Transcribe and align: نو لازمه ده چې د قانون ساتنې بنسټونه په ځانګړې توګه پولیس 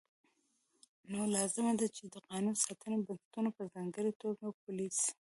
نو 1.11 1.19
لازمه 1.35 1.71
ده 1.79 1.87
چې 1.95 2.03
د 2.13 2.15
قانون 2.29 2.55
ساتنې 2.65 2.97
بنسټونه 3.05 3.49
په 3.57 3.63
ځانګړې 3.73 4.11
توګه 4.21 4.45
پولیس 4.63 4.99